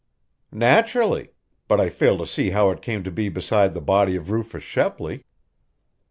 "Naturally. 0.55 1.29
But 1.67 1.79
I 1.79 1.89
fail 1.91 2.17
to 2.17 2.25
see 2.25 2.49
how 2.49 2.71
it 2.71 2.81
came 2.81 3.03
to 3.03 3.11
be 3.11 3.29
beside 3.29 3.73
the 3.75 3.81
body 3.81 4.15
of 4.15 4.31
Rufus 4.31 4.63
Shepley." 4.63 5.25